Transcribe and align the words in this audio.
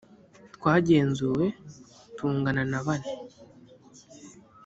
twagenzuwe 0.55 1.45
tungana 2.15 2.61
nabane 2.71 3.09